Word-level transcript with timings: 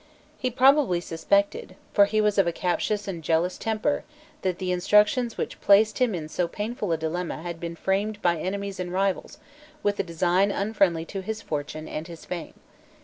He 0.39 0.49
probably 0.49 0.99
suspected, 0.99 1.75
for 1.93 2.05
he 2.05 2.21
was 2.21 2.39
of 2.39 2.47
a 2.47 2.51
captious 2.51 3.07
and 3.07 3.23
jealous 3.23 3.59
temper, 3.59 4.03
that 4.41 4.57
the 4.57 4.71
instructions 4.71 5.37
which 5.37 5.61
placed 5.61 5.99
him 5.99 6.15
in 6.15 6.27
so 6.27 6.47
painful 6.47 6.91
a 6.91 6.97
dilemma 6.97 7.43
had 7.43 7.59
been 7.59 7.75
framed 7.75 8.19
by 8.19 8.39
enemies 8.39 8.79
and 8.79 8.91
rivals 8.91 9.37
with 9.83 9.99
a 9.99 10.03
design 10.03 10.49
unfriendly 10.49 11.05
to 11.05 11.21
his 11.21 11.43
fortune 11.43 11.87
and 11.87 12.07
his 12.07 12.25
fame. 12.25 12.55